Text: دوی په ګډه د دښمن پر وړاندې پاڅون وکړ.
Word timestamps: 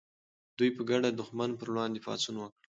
دوی 0.57 0.69
په 0.77 0.81
ګډه 0.89 1.09
د 1.11 1.15
دښمن 1.19 1.49
پر 1.59 1.67
وړاندې 1.71 2.03
پاڅون 2.05 2.35
وکړ. 2.39 2.59